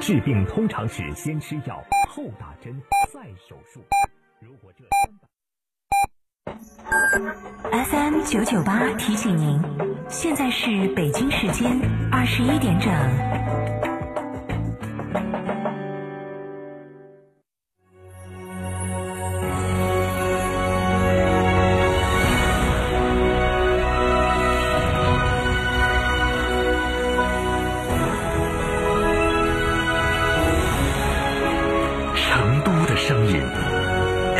[0.00, 2.80] 治病通常是先吃药，后打针，
[3.12, 3.82] 再手术。
[4.40, 4.84] 如果这
[7.70, 9.60] FM 九九八提醒您，
[10.08, 11.78] 现在是北京时间
[12.10, 13.57] 二十一点整。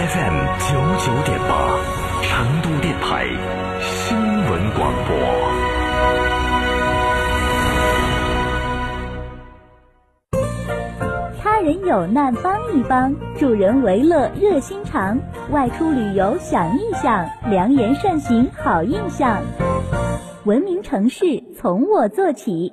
[0.09, 0.73] ，FM 九
[1.05, 1.53] 九点八，
[2.23, 3.27] 成都电台
[3.83, 5.13] 新闻广播。
[11.43, 15.19] 他人有难帮一帮，助人为乐热心肠。
[15.51, 19.43] 外出旅游想印象，良言善行好印象。
[20.45, 22.73] 文明城市从我做起。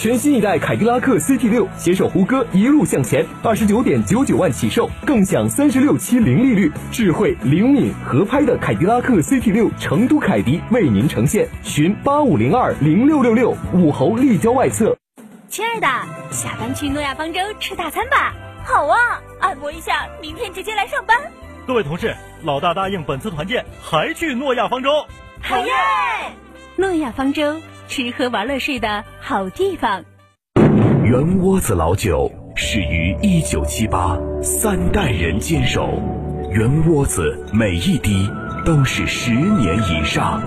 [0.00, 14.96] 全新一代凯迪拉克 CT 六携手胡歌一路向前，二十九点九九万起售，更享三十六期零利率，智慧灵敏合拍的凯迪拉克 CT 六成都凯迪为您呈现，寻八五零二零六六六武侯立交外侧。
[15.50, 15.86] 亲爱的，
[16.30, 18.34] 下班去诺亚方舟吃大餐吧。
[18.64, 21.14] 好啊，按摩一下，明天直接来上班。
[21.66, 25.04] 各位同事，老大答应本次团建还去诺亚方舟。
[25.42, 25.72] 好耶！
[26.76, 27.60] 诺亚方舟，
[27.90, 30.04] 吃喝玩乐睡的好地方。
[31.02, 36.00] 圆窝子老酒始于一九七八，三代人坚守，
[36.52, 38.30] 圆窝子每一滴
[38.64, 40.40] 都是十年以上。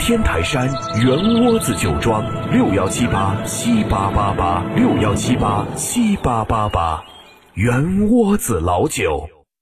[0.00, 0.68] 天台山
[1.00, 7.04] 圆窝子酒庄六幺七八七八八八六幺七八七八八八，
[7.54, 9.28] 圆窝子老酒。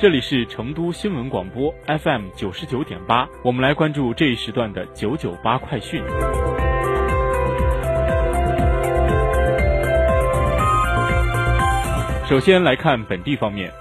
[0.00, 6.00] 这里是成都新闻广播 FM 九十九点八，我们来关注这一时段的九九八快讯。
[12.28, 13.72] 首先来看本地方面，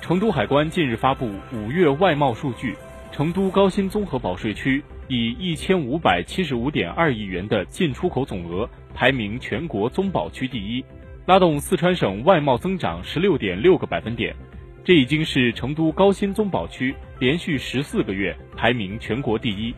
[0.00, 2.74] 成都海关近日发布五月外贸数据，
[3.12, 10.82] 成都高新综合保税区以一千五百七十五点二亿元的进出口总额排名全国综保区第一，
[11.26, 14.34] 拉动四川省外贸增长十六点六个百分点。
[14.84, 19.74] 这已经是成都高新综保区连续十四个月排名全国第一。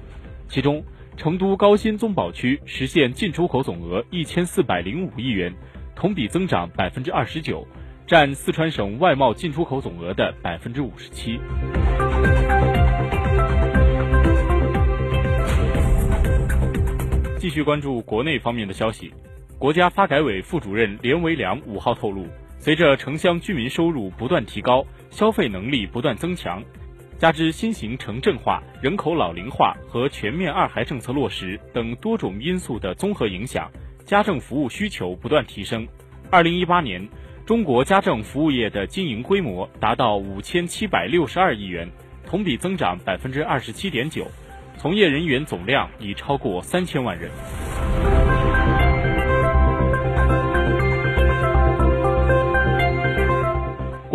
[0.49, 0.83] 其中，
[1.17, 5.55] 成都高新综保区实现进出口总额一千四百零五亿元，
[5.95, 7.65] 同比增长百分之二十九，
[8.05, 11.39] 占四川省外贸进出口总额的百分之五十七。
[17.39, 19.13] 继续关注国内方面的消息，
[19.57, 22.27] 国家发改委副主任连维良五号透露。
[22.67, 26.61] 随着城乡居民收入不断提高，消费能力不断增强，
[27.17, 33.71] 加之新型城镇化、人口老龄化和全面二孩政策落实等多种因素的综合影响，
[34.05, 35.87] 家政服务需求不断提升。
[36.29, 37.09] 二零一八年，
[37.47, 41.89] 中国家政服务业的经营规模达到五千七百六十二亿元，
[42.27, 44.27] 同比增长百分之二十七点九，
[44.77, 47.31] 从业人员总量已超过三千万人。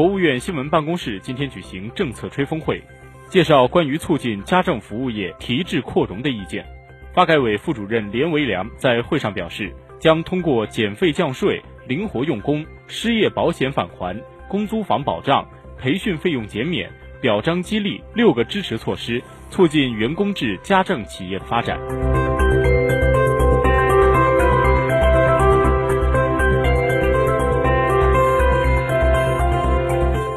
[0.01, 2.81] 国务院新闻办公室今天举行政策吹风会，
[3.29, 6.65] 介绍关于促进家政服务业提质扩容的意见。
[7.13, 14.19] 发改委副主任连维良在会上表示，将通过减费降税、灵活用工、失业保险返还、
[14.49, 16.89] 公租房保障、培训费用减免、
[17.21, 19.21] 表彰激励六个支持措施，
[19.51, 21.79] 促进员工制家政企业的发展。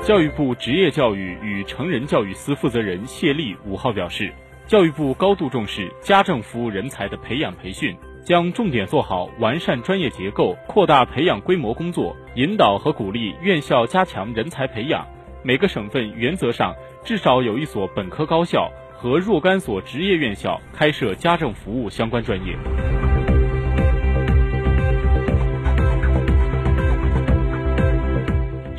[0.05, 4.31] 教育部职业教育与成人教育司负责人谢丽五号表示，
[4.67, 15.07] 教育部高度重视家政服务人才的培养培训，将重点做好完善专业结构、扩大培养规模工作，引导和鼓励院校加强人才培养。
[15.43, 22.55] 每个省份原则上至少有一所本科高校和若干所职业院校开设家政服务相关专业。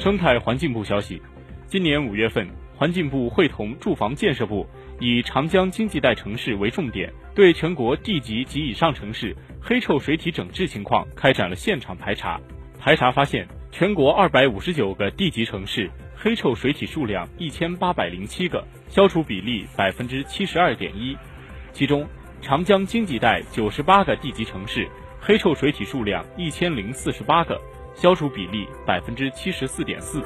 [0.05, 1.19] 生态环境部消息，
[1.65, 4.63] 今年五月份，环境部会同住房建设部，
[4.99, 12.39] 以长江经济带城市为重点，对全国地级及以上城市黑臭水体整治情况开展了现场排查。
[12.79, 21.17] 排查发现，全国二百五十九个地级城市黑臭水体数量一千八百零七个，消除比例百分之七十二点一。
[21.73, 22.07] 其中，
[22.43, 24.87] 长江经济带九十八个地级城市
[25.19, 27.59] 黑臭水体数量一千零四十八个。
[27.95, 30.21] 消除比例百分之七十四点四。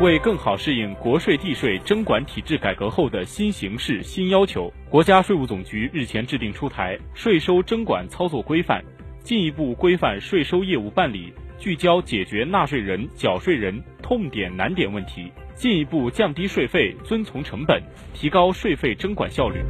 [0.00, 8.82] 为更好适应国税地税征管体制改革后的新形势新要求，国家税务总局日前制定出台税收征管操作规范，
[9.20, 17.80] 进一步规范税收业务办理，聚焦解决纳税人、缴税人痛点难点问题，进一步降低税费遵从成本，
[18.12, 19.60] 提高税费征管效率。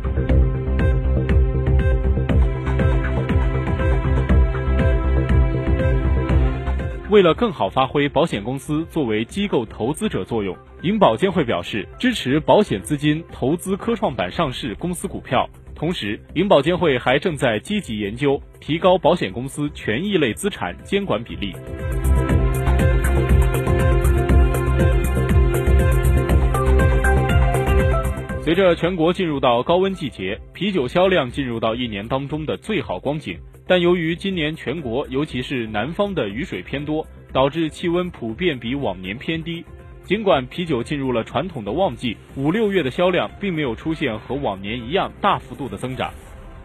[7.12, 15.46] 为了更好发挥保险公司作为机构投资者作用，银保监会表示支持保险资金投资科创板上市公司股票。
[15.74, 21.52] 同时，银保监会还正在积极研究提高保险公司权益类资产监管比例。
[28.40, 33.38] 随着全国进入到高温季节，啤酒销量进入到一年当中的最好光景。
[33.72, 39.64] 但由于今年全国，尤其是南方的雨水偏多，导致气温普遍比往年偏低。
[40.04, 46.12] 尽管啤酒进入了传统的旺季，五六月的销量并没有出现和往年一样大幅度的增长。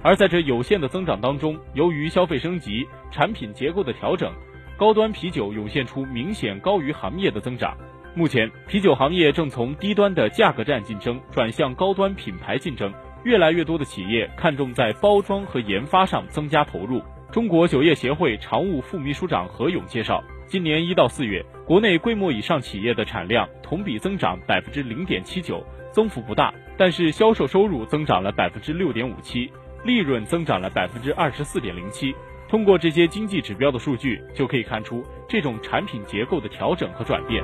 [0.03, 4.33] 而在这有限的增长当中，由于消费升级、产品结构的调整，
[4.75, 7.73] 高端啤酒涌现出明显高于行业的增长。
[8.15, 12.93] 目前，啤酒行业正从低端的价格战竞争转向高端品牌竞争。
[13.23, 17.01] 越来越多的企业看重在包装和研发上增加投入。
[17.31, 25.61] 中国酒业协会常务副秘书长何勇介绍，今年一到四月，国内规模以上企业的产量同比增长百分之零点七九，
[25.91, 29.51] 增幅不大，但是销售收入增长了百分之六点五七，
[29.83, 32.15] 利润增长了百分之二十四点零七。
[32.47, 37.43] 通过这些经济指标的数据，就可以看出这种产品结构的调整和转变。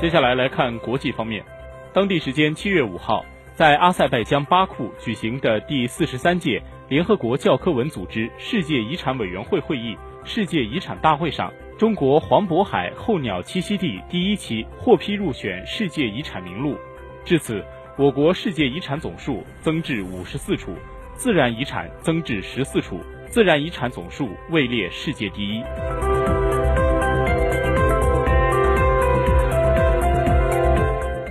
[0.00, 1.44] 接下来来看国际方面，
[1.92, 3.22] 当地时间七月五号，
[3.54, 9.94] 在阿塞拜疆巴库举行的第四十三届联合国教科文组织世界遗产委员会会议
[10.24, 16.78] 世界遗产大会上，中国黄渤海候鸟栖息地第一期获批入选世界遗产名录。
[17.22, 17.62] 至此，
[17.98, 20.74] 我国世界遗产总数增至五十四处，
[21.12, 25.62] 自然遗产增至十四处，自然遗产总数位列世界第一。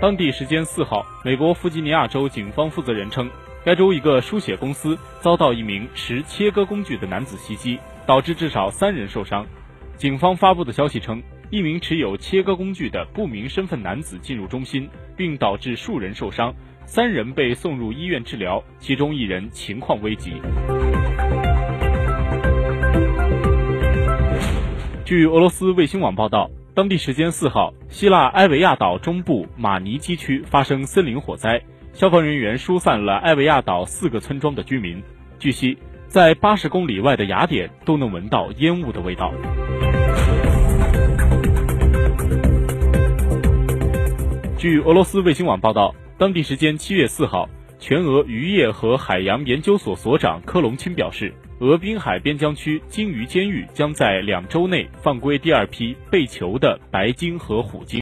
[0.02, 3.30] 当地时间四号，美国弗吉尼亚州警方负责人称，
[3.66, 9.46] 该州一个书写公司遭到一名持切割工具的男子袭击，导致至少三人受伤。
[9.98, 16.56] 警方发布的消息称，一名持有切割工具的不明身份男子进入中心，并导致数人受伤，
[16.86, 20.42] 三人被送入医院治疗，其中一人情况危急。
[25.04, 26.50] 据俄罗斯卫星网报道。
[26.76, 31.62] 当地时间四号，希腊埃维亚岛中部马尼基区发生森林火灾，
[31.94, 35.02] 消防人员疏散了埃维亚岛四个村庄的居民。
[35.40, 35.78] 据悉，
[36.08, 39.34] 在八十公里外的雅典都能闻到烟雾的味道。
[44.58, 51.34] 据俄罗斯卫星网报道，当地时间七月四号，全俄渔业和海洋研究所所长科隆钦表示。
[51.60, 57.98] 俄滨海边疆区鲸鱼监狱将在两周内放归第二批被囚的白鲸和虎鲸。